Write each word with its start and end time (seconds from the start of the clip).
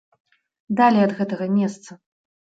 Далей 0.79 1.05
ад 1.09 1.13
гэтага 1.21 1.45
месца! 1.61 1.91